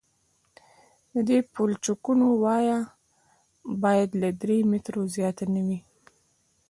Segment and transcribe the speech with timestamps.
[1.13, 2.79] د دې پلچکونو وایه
[3.83, 5.79] باید له درې مترو زیاته نه وي